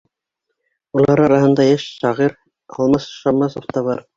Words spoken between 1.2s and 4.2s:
араһында йәш шағир Алмас Шаммасов та бар.